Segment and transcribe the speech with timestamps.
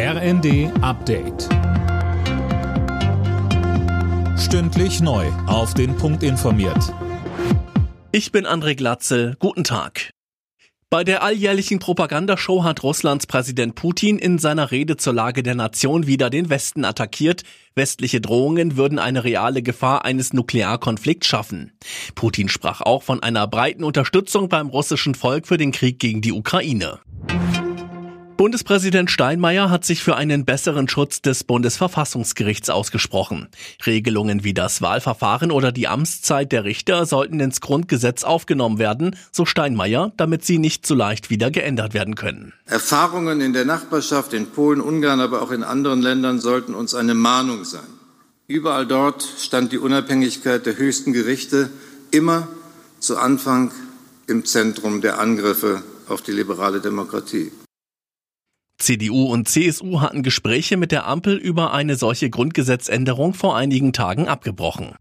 [0.00, 1.48] RND Update.
[4.38, 5.26] Stündlich neu.
[5.48, 6.94] Auf den Punkt informiert.
[8.12, 9.34] Ich bin André Glatzel.
[9.40, 10.10] Guten Tag.
[10.88, 16.06] Bei der alljährlichen Propagandashow hat Russlands Präsident Putin in seiner Rede zur Lage der Nation
[16.06, 17.42] wieder den Westen attackiert.
[17.74, 21.72] Westliche Drohungen würden eine reale Gefahr eines Nuklearkonflikts schaffen.
[22.14, 26.32] Putin sprach auch von einer breiten Unterstützung beim russischen Volk für den Krieg gegen die
[26.32, 27.00] Ukraine.
[28.38, 33.48] Bundespräsident Steinmeier hat sich für einen besseren Schutz des Bundesverfassungsgerichts ausgesprochen.
[33.84, 39.44] Regelungen wie das Wahlverfahren oder die Amtszeit der Richter sollten ins Grundgesetz aufgenommen werden, so
[39.44, 42.52] Steinmeier, damit sie nicht so leicht wieder geändert werden können.
[42.66, 47.14] Erfahrungen in der Nachbarschaft, in Polen, Ungarn, aber auch in anderen Ländern sollten uns eine
[47.14, 47.90] Mahnung sein.
[48.46, 51.70] Überall dort stand die Unabhängigkeit der höchsten Gerichte
[52.12, 52.46] immer
[53.00, 53.72] zu Anfang
[54.28, 57.50] im Zentrum der Angriffe auf die liberale Demokratie.
[58.78, 64.28] CDU und CSU hatten Gespräche mit der Ampel über eine solche Grundgesetzänderung vor einigen Tagen
[64.28, 64.94] abgebrochen.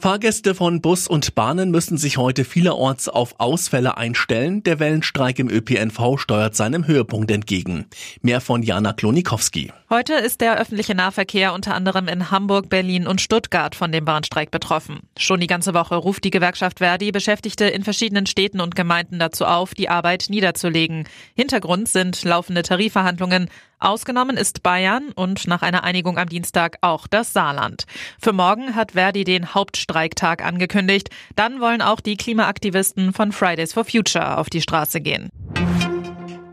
[0.00, 4.62] Fahrgäste von Bus und Bahnen müssen sich heute vielerorts auf Ausfälle einstellen.
[4.62, 7.86] Der Wellenstreik im ÖPNV steuert seinem Höhepunkt entgegen.
[8.22, 9.72] Mehr von Jana Klonikowski.
[9.90, 14.52] Heute ist der öffentliche Nahverkehr unter anderem in Hamburg, Berlin und Stuttgart von dem Bahnstreik
[14.52, 15.00] betroffen.
[15.16, 19.46] Schon die ganze Woche ruft die Gewerkschaft Verdi Beschäftigte in verschiedenen Städten und Gemeinden dazu
[19.46, 21.08] auf, die Arbeit niederzulegen.
[21.34, 23.48] Hintergrund sind laufende Tarifverhandlungen.
[23.80, 27.84] Ausgenommen ist Bayern und nach einer Einigung am Dienstag auch das Saarland.
[28.20, 31.10] Für morgen hat Verdi den Hauptstreiktag angekündigt.
[31.36, 35.30] Dann wollen auch die Klimaaktivisten von Fridays for Future auf die Straße gehen.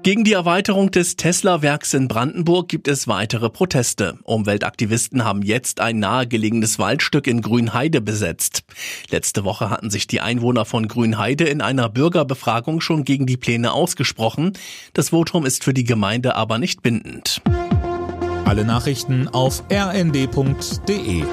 [0.06, 4.20] Gegen die Erweiterung des Tesla-Werks in Brandenburg gibt es weitere Proteste.
[4.22, 8.66] Umweltaktivisten haben jetzt ein nahegelegenes Waldstück in Grünheide besetzt.
[9.10, 13.72] Letzte Woche hatten sich die Einwohner von Grünheide in einer Bürgerbefragung schon gegen die Pläne
[13.72, 14.54] ausgesprochen.
[14.94, 17.42] Das Votum ist für die Gemeinde aber nicht bindend.
[18.46, 21.24] Alle Nachrichten auf rnd.de